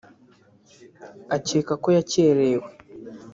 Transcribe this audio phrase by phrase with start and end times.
[1.35, 2.67] akeka ko yakerewe